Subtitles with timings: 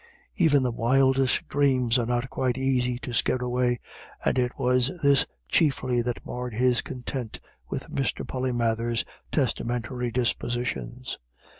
[0.35, 3.79] Even the wildest of dreams are not quite easy to scare away,
[4.25, 7.39] and it was this chiefly that marred his content
[7.69, 8.25] with Mr.
[8.25, 11.19] Polymathers's testamentary dispositions.